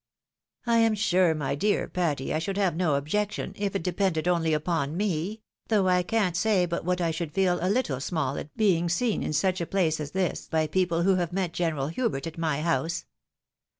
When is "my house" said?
12.39-13.05